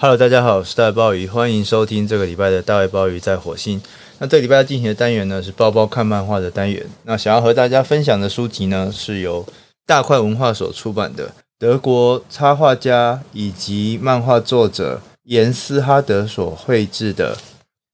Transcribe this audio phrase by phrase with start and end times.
[0.00, 3.82] Hello，大家好，我是大鲍鱼，欢迎收听这个礼拜的大卫鲍鱼在火星。
[4.20, 6.86] 那这个礼拜要进行的单元呢是包包看漫画的单元。
[7.02, 9.44] 那想要和大家分享的书籍呢是由
[9.84, 17.34] 大块文化所出版的德国插画家以及漫画作者严斯哈德所绘制的《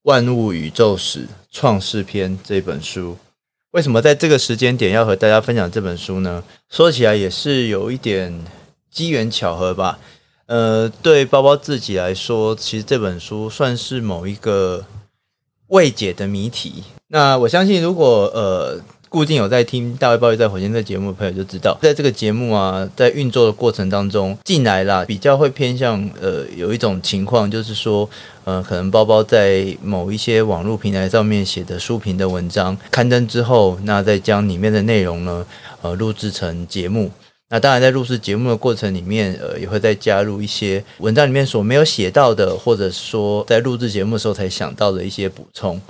[0.02, 3.16] 万物宇宙史创世篇》这本书。
[3.70, 6.44] 为什么在这个时间点要和大家分享这本书呢？
[6.68, 8.44] 说起来也是有一点
[8.90, 9.98] 机缘巧合吧。
[10.46, 14.84] 呃，对包包自己来说，其实这本书算是某一个
[15.68, 16.84] 未解的谜题。
[17.08, 28.10] 那我相信，如果呃固定有在听《大卫鲍鱼在火星》这节目的朋友就知道，在这个节目啊，在运作的过程当中，进来啦，比较会偏向呃有一种情况，就是说，
[28.44, 35.46] 呃，可能包包在某一些网络平台上面写的书评的文章刊登之后，那再将里面的内容呢，
[35.80, 37.10] 呃，录制成节目。
[37.50, 45.80] 那当然，在录制节目的过程里面，呃，也会再加入一些文章里面所没有写到的，或者说在录制节目的时候才想到的一些补充。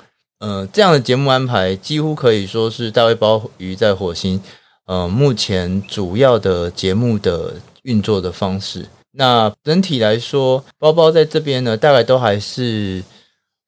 [0.41, 4.43] 呃，这样的节目安排几乎可以说是大卫鲍鱼在火星，
[4.87, 8.87] 呃，目前主要的节目的运作的方式。
[9.12, 13.03] 那整体来说，包包在这边呢，大概都还是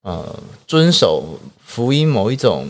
[0.02, 2.66] 呃遵守福音某一种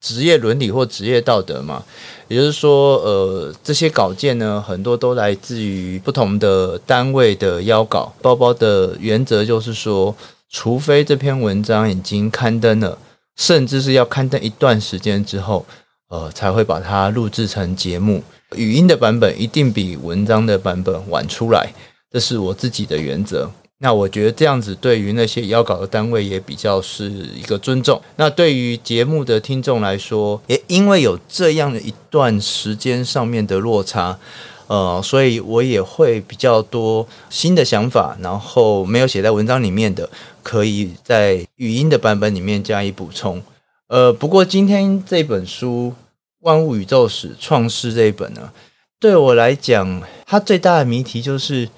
[0.00, 1.84] 职业伦理或职业道德嘛。
[2.28, 8.12] 也就是说，呃，这些稿件呢，很多都来自于不同的单位的邀稿。
[8.20, 10.14] 包包的原则就是说，
[10.50, 12.98] 除非这篇文章已经刊登了，
[13.36, 15.64] 甚至是要刊登一段时间之后，
[16.10, 18.22] 呃，才会把它录制成节目。
[18.56, 21.72] 语音的版本一定比文章的版本晚出来，
[22.12, 23.50] 这是我自己的原则。
[23.80, 28.02] 那我觉得这样子对于那些要稿的单位也比较是一个尊重。
[28.16, 34.18] 那对于节目的听众来说，也因为有这样的一段时间上面的落差，
[34.66, 40.10] 呃，所以我也会比较多新的想法，然后没有写在文章里面的，
[40.42, 43.40] 可以在语音的版本里面加以补充。
[43.86, 45.94] 呃，不过今天这本书
[46.40, 48.50] 《万物宇宙史创世》这一本呢，
[48.98, 51.68] 对我来讲，它最大的谜题就是。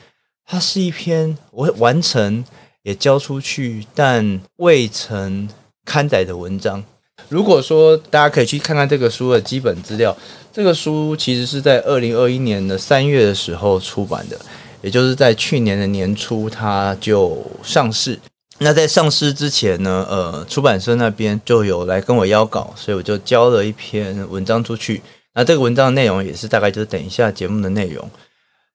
[0.50, 2.44] 它是一篇我完成
[2.82, 5.48] 也交出去，但未曾
[5.84, 6.82] 刊载的文章。
[7.28, 10.16] 如果说大家可以去看看这个书的基本资料，
[10.52, 14.36] 这个书其实是在二零二一年的三月的时候出版的，
[14.82, 18.18] 也就是在去年的年初它就上市。
[18.58, 25.00] 那在上市之前呢，呃，出版社那边就有来跟我邀稿，所以我就交了一篇文章出去。
[25.32, 28.10] 那这个文章的内容也是大概就是等一下节目的内容。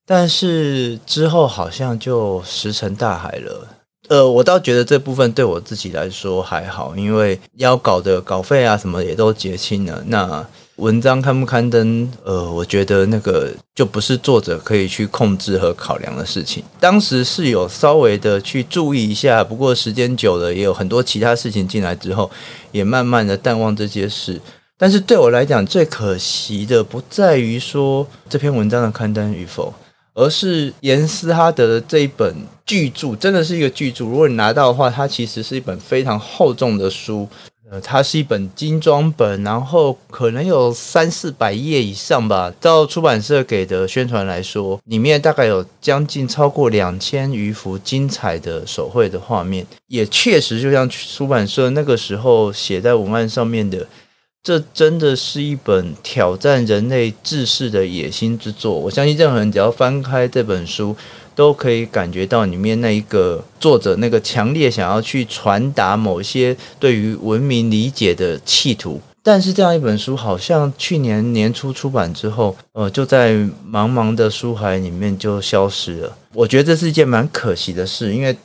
[0.05, 3.67] 但是之后好像就石沉大海了。
[4.07, 10.03] 呃，我倒觉得这部分对我自己来说还好，因为要稿的稿费啊什么也都结清了。
[10.05, 10.45] 那
[10.75, 16.63] 文章刊不刊登，呃，我觉得那个就不是作者可以去控制和考量的事情。
[16.79, 22.29] 当时是有稍微的去注意一下，不过时间久了，也有很多其他事情进来之后，
[22.71, 24.39] 也慢慢的淡忘这些事。
[24.77, 29.73] 但是对我来讲，最可惜的不在于说这篇文章的刊登与否。
[30.15, 32.33] 而是严斯哈德的这一本
[32.65, 34.05] 巨著，真的是一个巨著。
[34.05, 37.29] 如果你拿到的话，它其实是一本非常厚重的书。
[37.71, 42.53] 呃，它是一本精装本，然后可能有三四百页以上吧。
[42.61, 53.85] 照出版社给的宣传来说，里面大概有将近超过两千余幅精彩的手绘的画面，也确实就像出版社那个时候写在文案上面的。
[54.45, 58.79] 这真的是一本挑战人类志士的野心之作。
[58.79, 60.95] 我相信任何人只要翻开这本书，
[61.33, 69.01] 都可以感觉到里面那一个作者那个强烈想要去传达某些对于文明理解的企图。
[69.23, 73.33] 但是这样一本书，好像去年年初出版之后，呃，就在
[73.67, 76.15] 茫茫的书海里面就消失了。
[76.33, 78.37] 我觉得这是一件蛮可惜的事，因为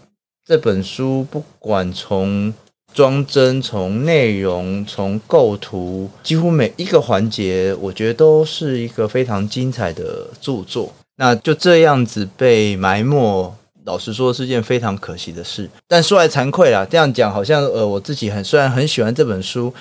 [0.47, 2.55] 这本书不管从
[2.93, 10.93] 装帧从内容从构图，几乎每一个环节，我觉得都是一个非常精彩的著作。
[11.17, 15.71] 那就这样子被埋没，老实说是件非常可惜的事。
[15.87, 19.73] 但说来惭愧啦，这样讲好像呃我自己很虽然很喜欢这本书，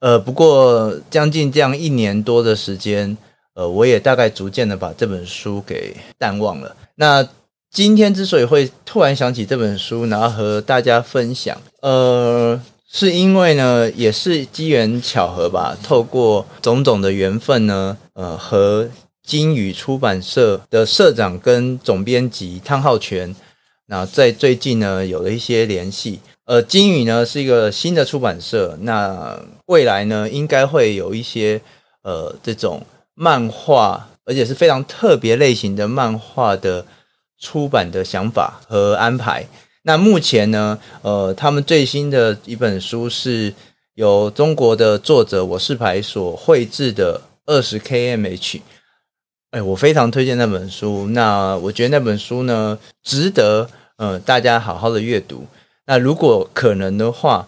[0.00, 3.16] 呃不过将近这样一年多的时间，
[3.54, 6.74] 呃我也大概逐渐的把这本书给淡忘了。
[6.96, 7.26] 那。
[7.74, 15.76] 今天之所以会突然想起这本书，然后和大家分享，呃，是因为呢，也是机缘巧合吧。
[15.82, 18.88] 透过种种的缘分呢，呃，和
[19.24, 23.34] 金宇出版社的社长跟总编辑汤浩全，
[23.86, 26.20] 那在最近呢有了一些联系。
[26.44, 29.36] 呃，金宇呢是一个新的出版社，那
[29.66, 31.60] 未来呢应该会有一些
[32.04, 32.86] 呃这种
[33.16, 36.86] 漫画，而且是非常特别类型的漫画的。
[37.44, 39.46] 出版的想法和安排。
[39.82, 43.52] 那目前呢，呃，他们最新的一本书是
[43.96, 48.62] 由中国的作者我是牌所绘制的二十 kmh。
[49.50, 51.06] 哎，我非常推荐那本书。
[51.10, 53.68] 那我觉得那本书呢，值得
[53.98, 55.46] 呃大家好好的阅读。
[55.86, 57.46] 那如果可能的话，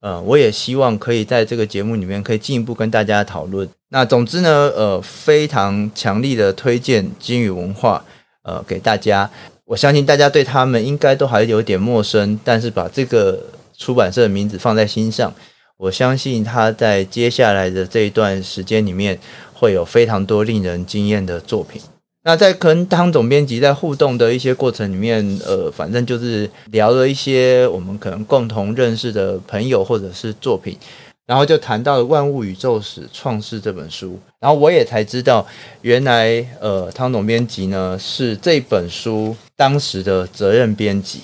[0.00, 3.68] 呃，我也希望可以在这个节目里面可以进一步跟大家讨论。
[3.90, 8.02] 那总之呢，呃，非常强力的推荐金宇文化，
[8.46, 9.28] 呃，给大家。
[9.66, 13.38] 我相信大家对他们应该都还有点陌生，但是把这个
[13.76, 15.34] 出版社的名字放在心上，
[15.76, 19.18] 我相信他在接下来的这一段时间里面。
[19.58, 21.80] 会有非常多令人惊艳的作品。
[22.24, 30.76] 那在跟汤总编辑在互动的一些过程里面，呃，反正就是聊了一些我们可能共同认识的朋友或者是作品，
[31.26, 34.18] 然后就谈到了《万物宇宙史创世》这本书。
[34.40, 35.46] 然后我也才知道，
[35.82, 41.20] 原来呃，汤总编辑呢是这本书当时的责任编辑。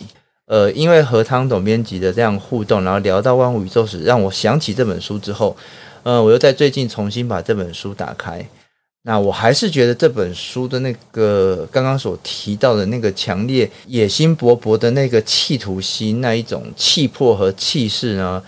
[0.46, 5.56] 呃，因为和汤总编辑的这样互动，然后聊到《万物宇宙史》，让我想起这本书之后。
[6.04, 8.44] 呃，我又在最近重新把这本书打开，
[9.02, 18.42] 那我还是觉得这本书的那个刚刚所提到的那个强烈、野心勃勃的那个企图心，那一种气魄和气势呢，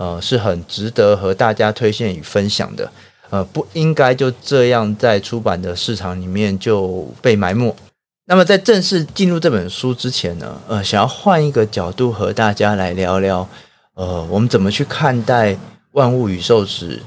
[0.00, 2.90] 呃，是很值得和大家推荐与分享的。
[3.28, 7.76] 呃，不应该就这样在出版的市场里面就被埋没。
[8.24, 13.46] 那么在正式进入这本书之前呢，呃，想要换一个角度和大家来聊聊，
[13.92, 15.54] 呃，我们怎么去看待。
[15.98, 17.02] 《万物宇宙史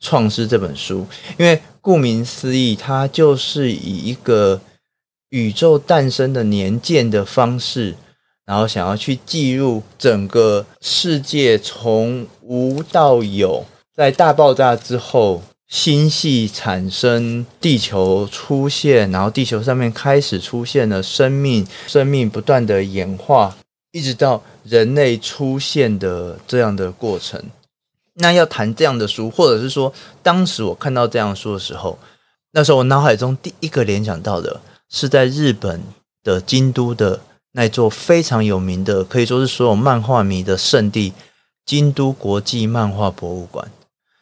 [0.00, 1.06] 创世》这本书，
[1.36, 4.58] 因为顾名思义，它就是以一个
[5.28, 7.94] 宇宙诞生的年鉴的方式，
[8.44, 23.56] 然后想要去记录整个世界从无到有，在大爆炸之后，星系产生，地球出现，然后地球上面开始出现了生命，生命不断的演化，
[23.92, 27.42] 一直到人类出现的这样的过程。
[28.14, 29.92] 那要谈这样的书，或者是说，
[30.22, 31.98] 当时我看到这样书的时候，
[32.52, 34.60] 那时候我脑海中第一个联想到的
[34.90, 35.80] 是在日本
[36.22, 37.20] 的京都的
[37.52, 41.12] 那座非常有名的，可以说是所有漫画迷的圣地——
[41.64, 43.70] 京都国际漫画博物馆。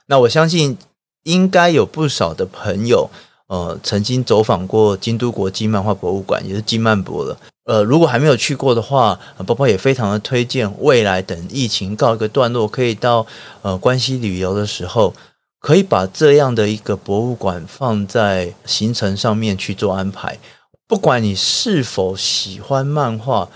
[0.07, 0.77] 那我相信
[1.23, 3.09] 应该有不少的朋友。
[3.47, 7.37] 呃，曾经走访过京都国际漫画博物馆，也是金漫博了。
[7.65, 10.73] 呃，如果还没有去过的话，包包也非常的推荐。
[10.79, 13.27] 未来等疫情告一个段落，可以到
[13.63, 15.13] 呃关西旅游的时候，
[15.59, 20.39] 可以把这样的一个博物馆放在行程上面去做安排。
[20.91, 23.49] 不管你是否喜欢漫画，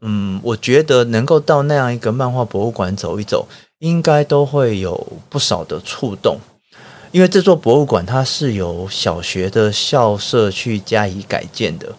[0.00, 3.46] 嗯，我觉得能够到那样一个漫画博物馆走一走，
[3.80, 6.38] 应该都会有不少的触动。
[7.12, 11.94] 因为这座博物馆它是由小学的校舍去加以改建的，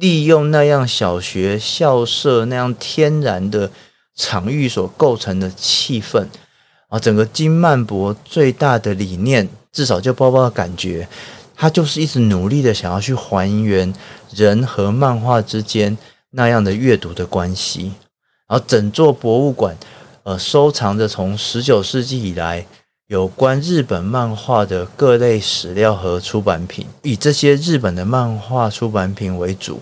[0.00, 3.70] 利用那样小学校舍那样天然的
[4.16, 6.26] 场域所构成的气氛，
[6.88, 11.06] 啊，整个金漫博最大的理念，至少就包包的感觉，
[11.62, 13.94] 他就是一直努力的想要去还原
[14.34, 15.96] 人和漫画之间
[16.30, 17.92] 那样的阅读的关系，
[18.48, 19.76] 然后整座博物馆，
[20.24, 22.66] 呃，收藏着从十九世纪以来。
[23.06, 29.80] 有关日本漫画的各类史料和出版品，以这些日本的漫画出版品为主。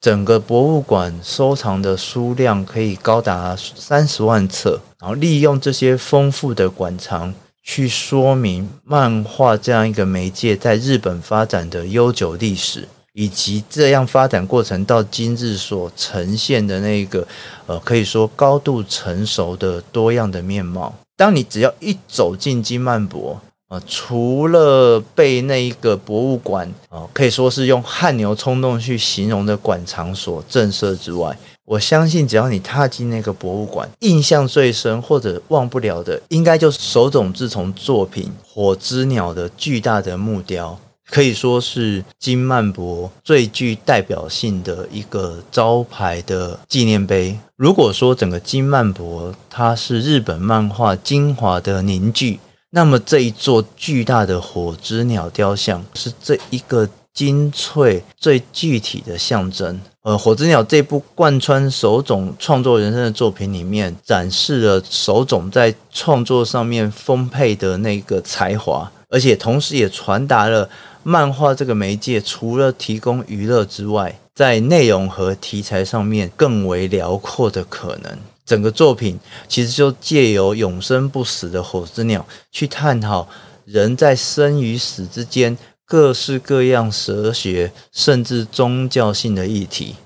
[0.00, 7.32] 整个博物馆收藏的书量可以高达三十万册，然后利用这些丰富的馆藏
[7.66, 17.26] 去说明漫画这样一个媒介在日本发展的悠久历史，以及这样发展过程到今日所呈现的那个
[17.66, 20.94] 呃，可以说高度成熟的多样的面貌。
[21.16, 31.34] 当你只要一走进金漫博啊，除了被那一个博物馆啊，可以说是用汗牛充栋去形容的馆藏所震慑之外，
[31.66, 40.78] 我相信只要你踏进那个博物馆，印象最深或者忘不了的，应该就是手冢治虫作品《火之鸟》的巨大的木雕。
[41.10, 47.38] 可以说是金曼博最具代表性的一个招牌的纪念碑。
[47.56, 52.40] 如果说整个金曼博它是日本漫画精华的凝聚，
[52.70, 59.80] 那么这一座巨大的火之鸟雕像是这一个精粹最具体的象征。
[60.02, 70.68] 呃，火之鸟这部贯穿手冢创作人生的作品里面，展示了手冢在创作上面丰沛的那个才华，而且同时也传达了。
[71.06, 78.18] 漫画这个媒介除了提供娱乐之外，在内容和题材上面更为辽阔的可能。
[78.46, 83.28] 整个作品其实就借由永生不死的火之鸟，去探讨
[83.66, 85.54] 人在生与死之间
[85.86, 89.96] 各式各样哲学甚至宗教性的议题，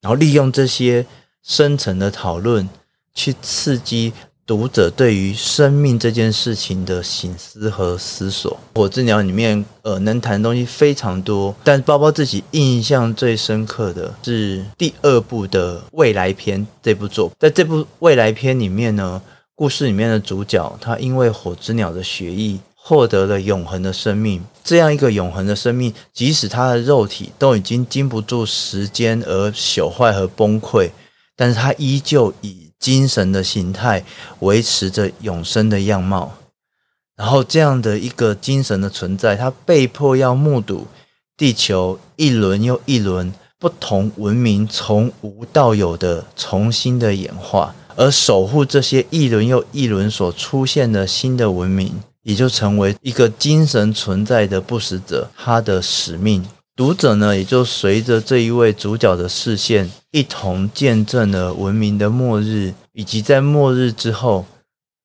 [0.00, 1.06] 然后利用这些
[1.42, 2.68] 深层的讨论
[3.14, 4.12] 去刺激。
[4.44, 17.36] 读者对于生命这件事情的省思和思索，《火之鸟》里面呃能谈的东西非常多，但包包自己印象最深刻的是第二部的未来篇这部作品。
[17.38, 19.22] 在这部未来篇里面呢，
[19.54, 30.90] 故事里面的主角他因为火之鸟的学艺获得了永恒的生命，这样一个永恒的生命，即使他的肉体都已经经不住时间而朽坏和崩溃，
[31.36, 34.04] 但是他依旧以精神的形态
[34.40, 36.32] 维持着永生的样貌，
[37.16, 40.88] 然后这样的一个精神的存在，他被迫要目睹
[41.36, 56.44] 地球一轮又一轮不同文明从无到有的重新的演化，而守护这些一轮又一轮所出现的新的文明，也就成为一个精神存在的不死者，他的使命。
[56.74, 64.46] 读者呢，也就随着这一位主角的视线，一同见证了文明的末日，以及在末日之后，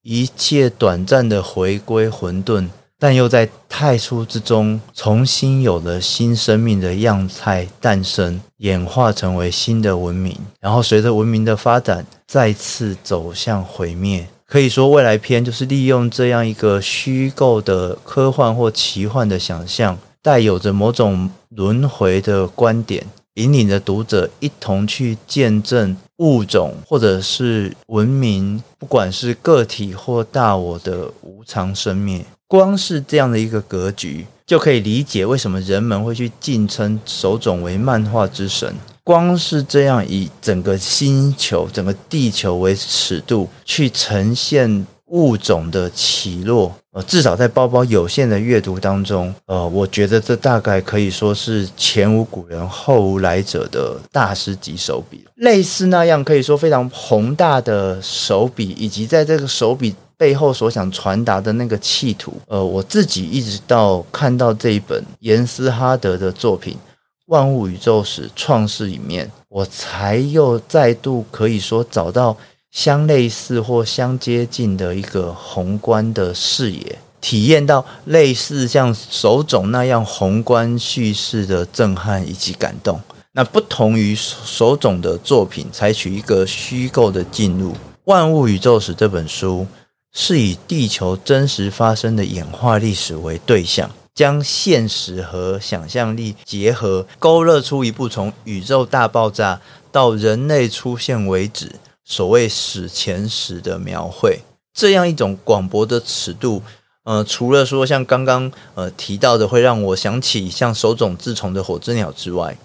[0.02, 14.26] 一切短暂的回归混沌，但又在太初之中重新有了新生命的样态诞生，演化成为新的文明，然后随着文明的发展，再次走向毁灭。
[14.48, 19.98] 可以说，未来篇就是利用这样一个虚构的科幻或奇幻的想象。
[20.22, 32.25] 带有着某种轮回的观点，引领着读者一同去见证物种或者是文明，不管是个体或大我的无常生灭。
[32.46, 38.75] 光是这样的一个格局，就可以理解为什么人们会去敬称手冢为漫画之神。
[39.08, 44.86] 光是这样以整个星球、整个地球为尺度去呈现。
[45.10, 55.24] 物种的起落，呃，至少在包包有限的阅读当中，呃，我觉得这大概可以说是前无古人后无来者的大师级手笔。
[55.36, 66.74] 类似那样可以说非常宏大的手笔，以及在这个手笔背后所想传达的那个企图，呃，我自己一直到看到这一本严斯哈德的作品
[67.27, 72.36] 《万物宇宙史创世》里面，我才又再度可以说找到。
[72.69, 83.01] 相类似或相接近的一个宏观的视野，体验到类似像手冢那样宏观叙事的震撼以及感动。
[83.31, 87.72] 那不同于手冢的作品，采取一个虚构的进入
[88.03, 89.65] 《万物宇宙史》这本书，
[90.13, 101.76] 是以地球真实发生的演化历史为对象，将现实和想象力结合，勾勒出一部从宇宙大爆炸到人类出现为止。
[102.04, 104.40] 所谓史前史的描绘，
[104.74, 106.64] 这样一种广博的尺度，
[107.04, 112.58] 呃，除了说像刚刚呃提到的，会让我想起像手冢治虫的《火之鸟》之外，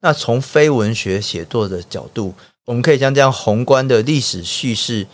[0.00, 2.34] 那从非文学写作的角度，
[2.64, 5.06] 我们可以将这样宏观的历史叙事，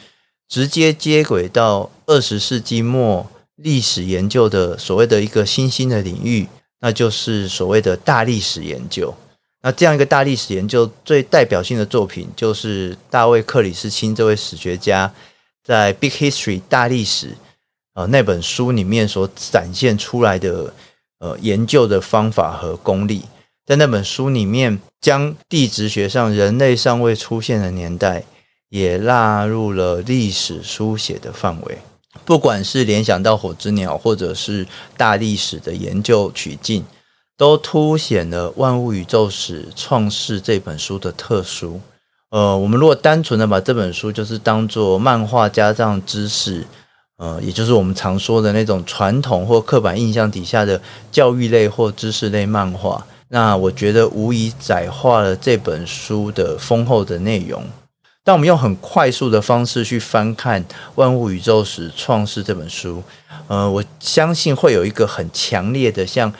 [0.48, 6.46] 直接接轨到二十世纪末历史研究的所谓的一个新兴的领域，
[6.80, 9.12] 那就是所谓的大历史研究。
[9.62, 15.12] 那这样一个大历史研究最代表性的作品，就是大卫·克里斯钦这位史学家
[15.64, 17.36] 在《Big History》大历史
[17.94, 20.72] 呃那本书里面所展现出来的
[21.18, 23.24] 呃研究的方法和功力，
[23.66, 28.22] 在那本书里面将地质学上人类尚未出现的年代
[28.68, 31.78] 也纳入了历史书写的范围，
[32.24, 36.84] 不管是联想到火之鸟，或者是大历史的研究取径。
[37.36, 41.80] 都凸显了《万物宇宙史创世》这本书的特殊。
[42.30, 46.66] 呃，我们如果单纯的把这本书就是当做漫画加上知识，
[47.16, 50.82] 呃，也就是我们常说的那种传统或刻板印象底下的
[51.12, 57.62] 教育类或知识类漫画，那我觉得无疑窄化了这本书的丰厚的内容。
[58.28, 60.62] 当我们用很快速的方式去翻看
[60.96, 63.02] 《万物宇宙史创世》这本书，
[63.46, 66.30] 呃，我相信会有一个很强烈的像。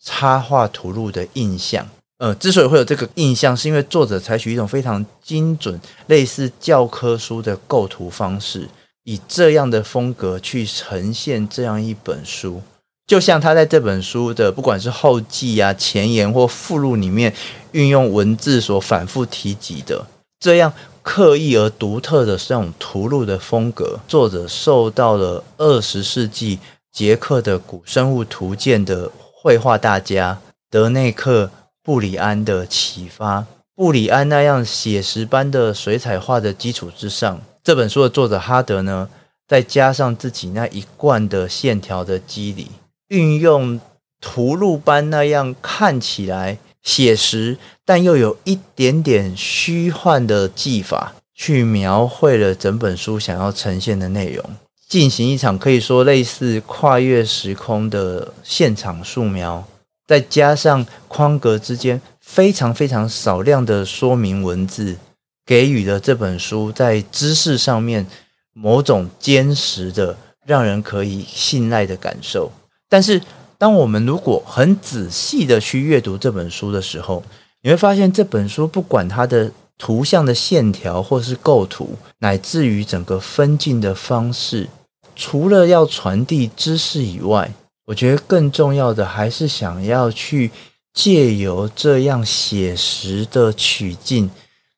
[0.00, 1.84] 插画图录的印象，
[2.18, 8.68] 呃，之所以会有这个印象，是因为作者采取一种非常精准、类似教科书的构图方式，
[9.02, 12.62] 以这样的风格去呈现这样一本书。
[13.08, 17.34] 就像他在这本书的不管是后记啊、前言或附录里面
[17.72, 20.06] 运用文字所反复提及的
[20.38, 20.72] 这样
[21.10, 26.58] 刻意而独特的这种图录的风格，作者受到了二十世纪
[26.92, 29.10] 捷克的古生物图鉴的。
[29.32, 30.38] 绘画大家
[30.68, 31.46] 德内克·
[31.82, 39.08] 布里安的启发，布里安那样写实般的水彩画的基础之上，这本书的作者哈德呢，
[39.46, 42.66] 再加上自己那一贯的线条的肌理，
[43.08, 43.80] 运用
[44.20, 46.58] 图录般那样看起来
[46.88, 54.42] 写实，但又有一点点虚幻的技法，去描绘了整本书想要呈现的内容，
[54.88, 59.62] 进行一场可以说类似跨越时空的现场素描，
[60.06, 64.96] 再加上框格之间非常非常少量的说明文字，
[65.44, 68.06] 给予了这本书在知识上面
[68.54, 70.16] 某种坚实的、
[70.46, 72.50] 让人可以信赖的感受。
[72.88, 73.20] 但是，
[73.58, 77.24] 当我们如果很仔细的去阅读这本书的时候，
[77.62, 84.68] 你会发现这本书不管它的图像的线条，或是构图，乃至于整个分镜的方式，
[85.16, 87.52] 除了要传递知识以外，
[87.86, 90.52] 我觉得更重要的还是想要去
[90.94, 94.30] 借由这样写实的取境，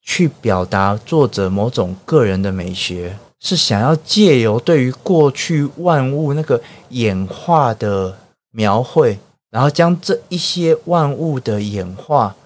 [0.02, 8.16] 去表达作者某种个人的美学，是想要借由对于过去万物那个演化的
[8.50, 9.19] 描绘，
[9.50, 12.37] 然后将这一些万物的演化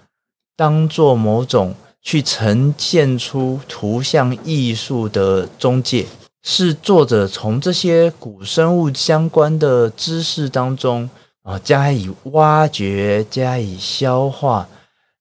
[0.57, 1.75] 当做某种。
[2.07, 6.05] 去呈现出图像艺术的中介，
[6.43, 11.09] 是作者从这些古生物相关的知识当中
[11.43, 14.69] 啊加以挖掘、加以消化，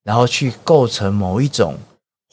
[0.03, 1.77] 然后去构成某一种，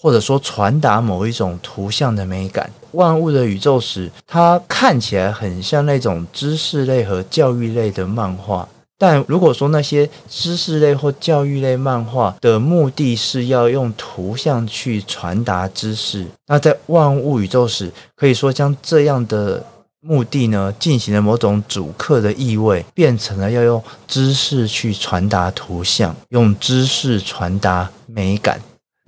[0.00, 2.70] 或者说传达某一种图像的美感。
[2.92, 8.68] 万物的宇宙史，它看起来很像那种知识类和教育类的漫画。
[8.98, 19.64] 但如果说那些知识类或教育类漫画的目的是要用图像去传达知识，那在万物宇宙史可以说将这样的
[20.00, 28.60] 目的呢进行了某种主客的意味，变成了要用知识去传达图像，用知识传达美感。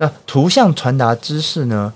[0.03, 1.93] 那图像传达知识呢，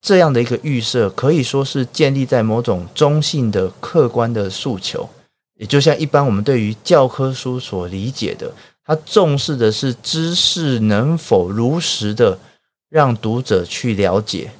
[0.00, 5.08] 这样的一个预设可以说是建立在某种中性的客观的诉求。
[5.54, 8.52] 也就像一般我们对于教科书所理解的，
[8.84, 12.36] 它重视的是知识能否如实的
[12.88, 14.50] 让读者去了解。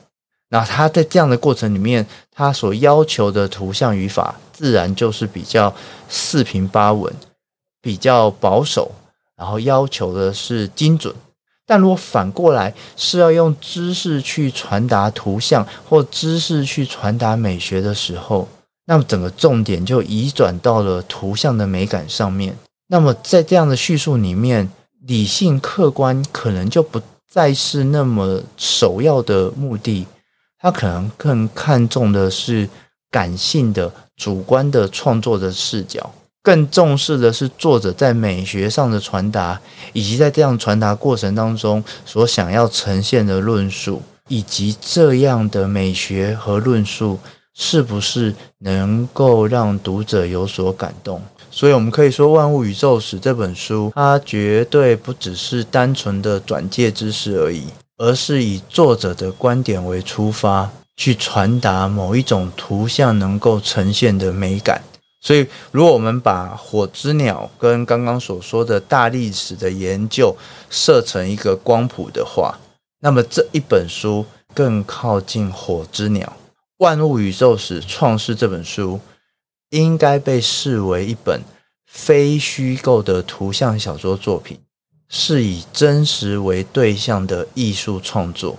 [0.50, 5.74] 那他在这样的过程里面，他所要求的图像语法自然就是比较
[6.08, 7.12] 四平八稳、
[7.82, 8.92] 比较保守，
[9.36, 11.12] 然后要求的是精准。
[11.68, 18.48] 但如果反过来是要用知识去传达图像，或知识去传达美学的时候，
[18.86, 22.56] 那么整个重点就移转到了图像的美感上面。
[22.86, 24.70] 那么在这样的叙述里面，
[25.06, 26.98] 理性客观可能就不
[27.30, 30.06] 再是那么首要的目的，
[30.58, 32.66] 他可能更看重的是
[33.10, 36.10] 感性的、主观的创作的视角，
[36.48, 39.60] 更重视的是作者在美学上的传达，
[39.92, 47.18] 以及在这样传达过程当中所想要呈现的论述，以及这样的美学和论述。
[47.60, 51.20] 是不是能够让读者有所感动？
[51.50, 57.64] 所以，我们可以说，《万物宇宙史》这本书，它绝对不只是单纯的转介知识而已，
[57.96, 64.80] 而是以作者的观点为出发，去传达某一种图像能够呈现的美感。
[65.20, 70.36] 所以，如果我们把《火之鸟》跟刚刚所说的大历史的研究
[70.70, 72.58] 设成一个光谱的话，
[73.00, 76.26] 那么这一本书更靠近《火之鸟》。
[76.78, 79.00] 《万物宇宙史创世》这本书
[79.70, 81.42] 应该被视为一本
[81.86, 84.60] 非虚构的图像小说作品，
[85.08, 88.56] 是以真实为对象的艺术创作。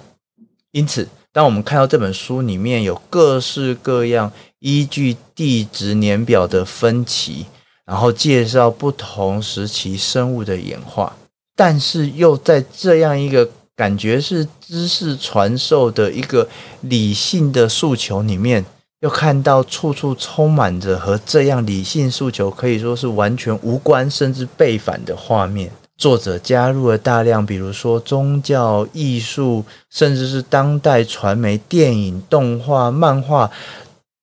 [0.71, 7.45] 因此，当我们看到这本书里面有各式各样依据地质年表的分歧，
[7.85, 11.15] 然后介绍不同时期生物的演化，
[11.55, 16.49] 但是又在这样一个感觉是知识传授的一个
[16.81, 18.65] 理性的诉求里面，
[19.01, 25.71] 又看到处处充满着和这样理性诉求可以说是完全无关甚至背反的画面。
[25.99, 33.51] 作者加入了大量，比如说宗教、艺术，甚至是当代传媒、电影、动画、漫画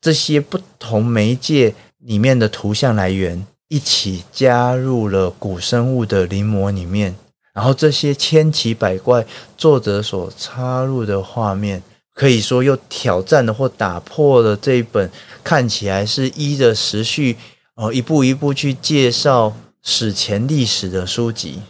[0.01, 7.15] 这些不同媒介里面的图像来源，一起加入了古生物的临摹里面。
[7.53, 9.27] 然后这些千奇百怪
[9.59, 11.83] 作者所插入的画面，
[12.15, 15.11] 可以说又挑战了或打破了这一本
[15.45, 17.37] 看起来是依着时序
[17.75, 19.55] 哦一步一步去介绍
[19.89, 21.61] 史前历史的书籍，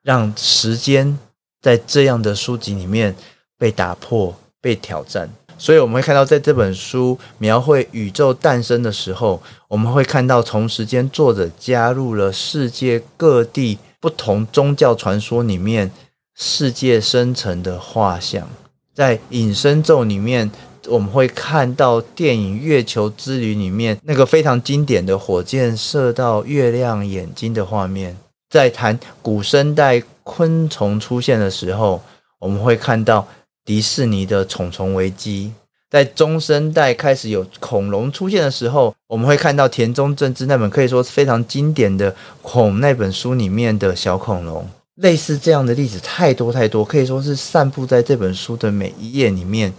[0.00, 1.18] 让时间
[1.60, 3.16] 在这样的书籍里面
[3.58, 5.28] 被打破、被挑战。
[5.58, 13.78] 所以我们会看到，在这本书描绘宇宙诞生的时候，我们会看到同时间作者加入了世界各地。
[13.98, 15.90] 不同宗教传说里面，
[16.34, 18.46] 世界生成的画像，
[18.92, 20.50] 在《隐身咒》里面
[20.86, 28.16] 我们会看到电影《月球之旅》里面那个非常经典的火箭射到月亮眼睛的画面。
[28.50, 32.02] 在谈古生代昆虫出现的时候，
[32.38, 33.26] 我们会看到
[33.64, 35.52] 迪士尼的《虫虫危机》。
[35.90, 44.68] 在中生代开始有恐龙出现的时候，我们会看到田中正治那本可以说是非常经典的《恐》那本书里面的小恐龙。
[44.96, 49.72] 类似这样的例子太多太多，可以说是散布在这本书的每一页里面。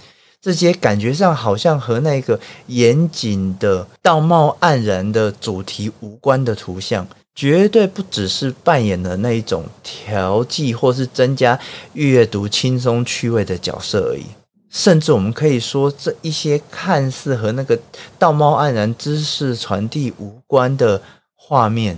[0.46, 11.60] 这些感觉上好像和那个严谨的道貌岸然的主题无关的图像，绝对不只是扮演了那一种调剂或是增加
[11.94, 14.26] 阅读轻松趣味的角色而已。
[14.70, 17.80] 甚至我们可以说，这一些看似和那个
[18.20, 21.02] 道貌岸然、知识传递无关的
[21.34, 21.98] 画面，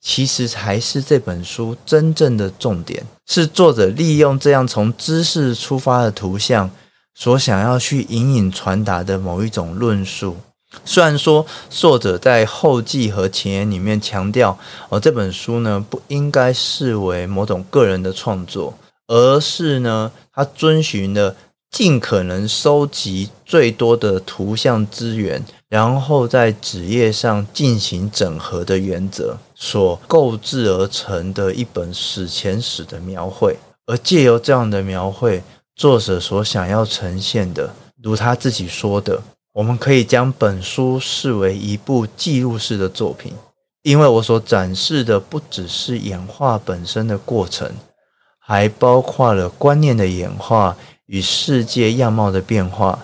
[0.00, 3.04] 其实才是这本书真正的重点。
[3.26, 6.70] 是作者利用这样从知识出发的图像，
[7.14, 10.36] 所想要去隐隐传达的某一种论述。
[10.84, 18.74] 虽然说作者在后记和前言里面强调，哦，这本书呢不应该视为某种个人的创作，
[19.06, 21.34] 而是呢，他遵循了。
[21.72, 33.56] 尽可能收集最多的图像资源，然后在纸页上进行整合的原则所构制而成的一本史前史的描绘。
[33.86, 35.42] 而借由这样的描绘，
[35.74, 43.32] 作者所想要呈现的，如他自己说的，我们可以将本书视为一部记录式的作品，
[43.82, 47.72] 因为我所展示的不只是演化本身的过程，
[48.38, 50.76] 还包括了观念的演化。
[51.06, 52.98] 与世界样貌的变化，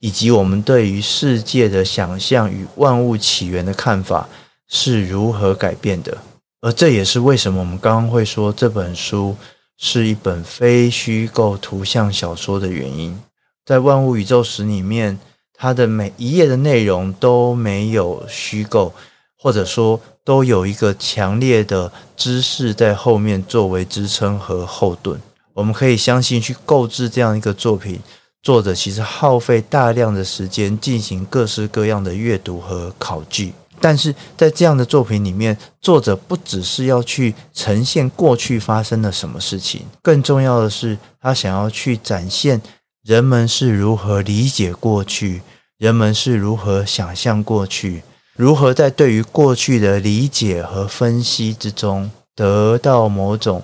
[0.00, 4.28] 以及我们对于世界的想象与万物起源的看法
[4.68, 6.18] 是如何改变的。
[6.60, 9.34] 而这也是为什么我们刚刚会说这本书
[9.78, 13.18] 是一本非虚构图像小说的原因。
[13.64, 15.18] 在《万物宇宙史》里面，
[15.54, 18.94] 它的每一页的内容都没有虚构，
[19.38, 25.20] 或者说都有一个强烈的知识在后面作为支撑和后盾。
[25.52, 28.00] 我们可以相信，去购置这样一个作品，
[28.42, 33.52] 作者其实耗费大量的时间进行各式各样的阅读和考据。
[33.80, 42.60] 但是在这样的作品里面，作者不只是要去呈现过去发生了什么事情，更重要的是，他想要去展现
[43.02, 45.42] 人们是如何理解过去，
[45.78, 48.02] 人们是如何想象过去，
[48.36, 53.62] 如何在对于过去的理解和分析之中得到某种。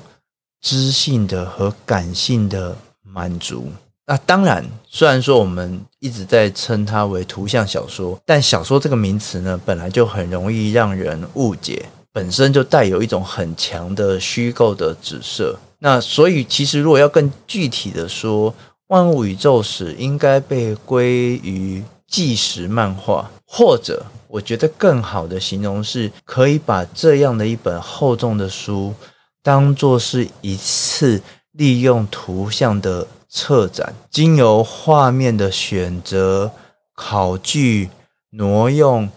[0.65, 3.73] 知性的和感性的满足。
[4.07, 15.57] 那当然，虽然说我们一直在称它为图像小说，但小说这个名词呢，本来就很容易让人误解，本身就带有一种很强的虚构的指涉。
[15.79, 18.53] 那所以，其实如果要更具体的说，
[18.89, 28.93] 《万物宇宙史》应该被归于纪实漫画，或者我觉得更好的形容是，可以把这样的一本厚重的书。
[29.43, 31.21] 当做是一次
[31.53, 36.53] 利用图像的策展，经由画面的选择、
[36.95, 37.89] 考据、
[38.33, 39.09] 挪用、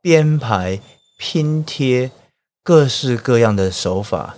[0.00, 0.80] 编排、
[1.18, 2.12] 拼贴，
[2.62, 4.36] 各式各样的手法，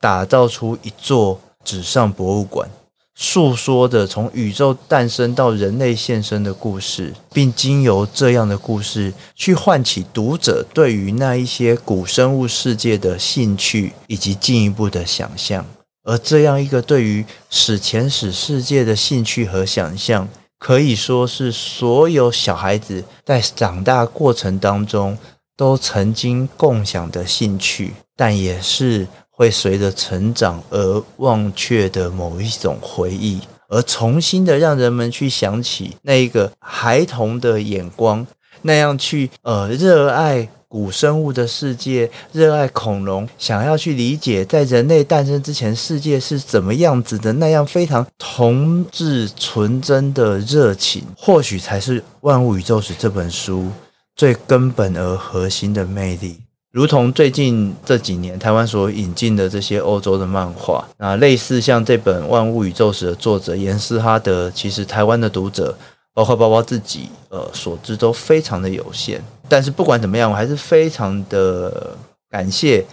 [0.00, 2.70] 打造出一座纸上博物馆。
[3.14, 15.66] 诉说着从宇宙诞生到人类现身的故事，并经由这样的故事去唤起读者对于那一些古生物世界的兴趣以及进一步的想象。
[16.04, 25.16] 而这样一个对于史前史世界的兴趣和想象，可以说是所有小孩子在长大过程当中
[25.56, 29.06] 都曾经共享的兴趣，但也是。
[29.34, 38.24] 会随着成长而忘却的某一种回忆，而重新的让人们去想起那一个孩童的眼光，
[38.60, 53.68] 那样去呃热爱古生物的世界，热爱恐龙，想要去理解在人类诞生之前世界是怎么样子的那样非常童稚纯真的热情，或许才是《万物宇宙史》这本书
[54.16, 56.38] 最根本而核心的魅力。
[56.70, 65.76] 如同最近这几年台湾所引进的这些欧洲的漫画，那类似像这本《万物宇宙史》的作者严斯哈德，其实台湾的读者，
[66.14, 69.22] 包括包包自己，呃，所知都非常的有限。
[69.48, 71.96] 但是不管怎么样，我还是非常的
[72.30, 72.84] 感谢。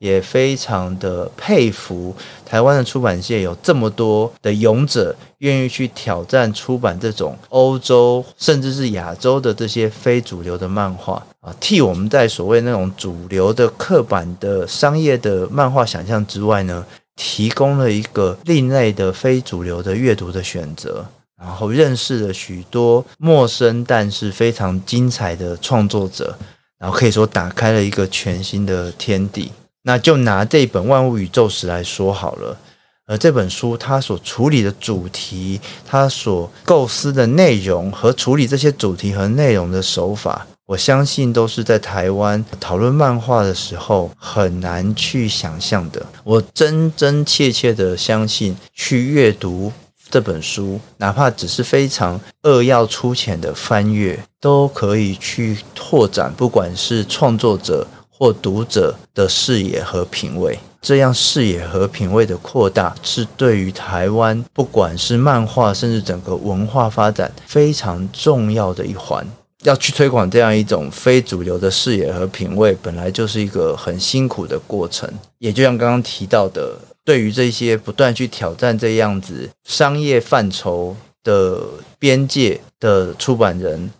[0.00, 2.14] 也非常的佩服
[2.46, 16.86] 台湾的出版界有这么多的勇者，愿意去挑战出版这种欧洲甚至是亚洲的这些非主流的漫画啊，替我们在所谓那种主流的刻板的商业的漫画想象之外呢，
[17.16, 21.04] 提供了一个另类的非主流的阅读的选择。
[21.38, 26.36] 然后认识了许多陌生但是非常精彩的创作者，
[26.78, 29.52] 然后可以说打开了一个全新的天地。
[29.82, 32.58] 那就拿这本《万物宇宙史》来说好了，
[33.06, 46.04] 而这本书它所处理的主题，它所构思的内容和处理这些主题和内容的手法，我相信都是在台湾讨论漫画的时候很难去想象的。
[46.24, 49.72] 我真真切切的相信，去阅读。
[50.10, 60.58] 这本书，哪怕只是非常扼要粗浅的翻阅，都可以去拓展，不管是创作者或读者的视野和品味。
[60.80, 69.26] 这样视野和品味的扩大，是对于台湾不管是漫画，甚至整个文化发展非常重要的一环。
[69.64, 75.12] 要去推广这样一种非主流的视野和品味，本来就是一个很辛苦的过程。
[75.38, 76.78] 也就像刚刚提到的。
[77.08, 80.94] 对于这些不断去挑战这样子商业范畴
[81.24, 81.58] 的
[81.98, 83.90] 边界的出版人，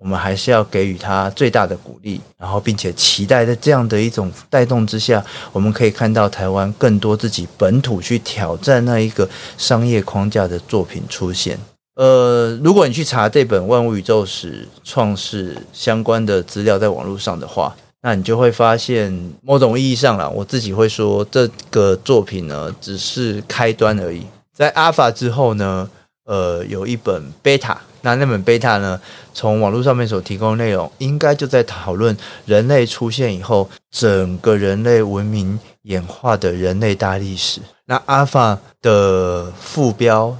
[0.00, 11.56] 我们还是要给予他最大的鼓励，然后并且期待在这样的一种带动之下，我们可以看到台湾更多自己本土去挑战那一个商业框架的作品出现。
[11.94, 17.76] 呃，如果你去查这本《万物宇宙史》创世相关的资料，在网络上的话。
[18.02, 24.24] 那你就会发现，某种意义上啦，我自己会说，这个作品呢，只是开端而已。
[24.52, 25.90] 在 Alpha 之后呢，
[26.24, 29.00] 呃，有一本 Beta，那那本 Beta 呢，
[29.34, 37.60] 从网络上面所提供的内容，应该就在讨论人类出现以后，整个人类文明演化的人类大历史。
[37.86, 40.36] 那 Alpha 的副标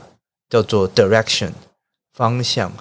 [0.49, 1.51] 叫做 Direction，
[2.13, 2.73] 方向。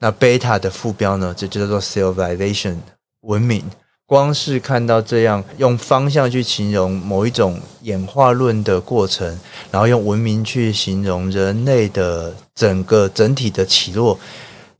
[0.00, 2.76] 那 Beta 的副标呢，就叫做 Civilization，
[3.22, 3.64] 文明。
[4.08, 9.38] 光是看到这样用方向去形容某一种演化论的过程，
[9.70, 14.18] 然后用文明去形容人类的整个整体的起落，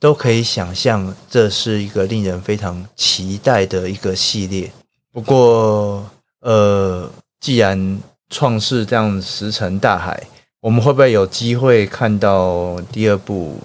[0.01, 4.73] 都可以想象这是一个令人非常期待的一个系列。
[5.12, 6.09] 不过，
[6.41, 10.27] 呃，既然创世这样石沉大海，
[10.62, 13.59] 我们会不会有机会看到第二部？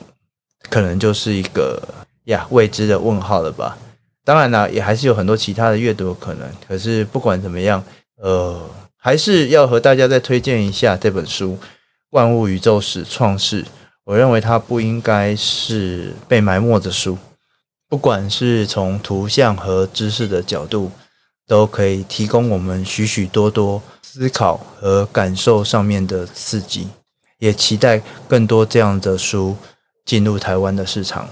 [0.70, 1.82] 可能就是一个
[2.26, 3.78] 呀未知的问号了吧。
[4.26, 6.50] 当然啦，也还是有很多其他的阅读可能。
[6.66, 7.84] 可是不管怎么样，
[8.16, 11.58] 呃，还是要和大家再推荐一下这本书
[12.12, 13.64] 《万物宇宙史创世》。
[14.06, 17.18] 我认为它不应该是被埋没的书，
[17.90, 20.92] 不管是从图像和知识的角度，
[21.46, 26.88] 都可以提供我们许许多多思考和感受上面的刺激。
[27.40, 29.58] 也期待更多这样的书
[30.06, 31.28] 进入台湾的市场，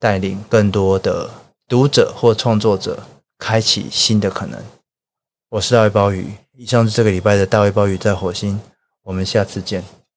[0.00, 1.30] 带领更多的。
[1.74, 3.02] 读者或创作者
[3.36, 4.62] 开启新的可能。
[5.48, 8.60] 我是大卫鲍鱼，以上是这个礼拜的大卫鲍鱼在火星。
[9.02, 9.82] 我们下次见。